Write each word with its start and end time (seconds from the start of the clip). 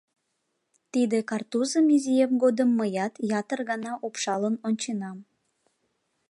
Тиде 0.91 1.19
картузым 1.29 1.85
изиэм 1.95 2.31
годым 2.43 2.69
мыят 2.79 3.13
ятыр 3.39 3.59
гана 3.69 3.91
упшалын 4.05 4.55
онченам. 4.67 5.17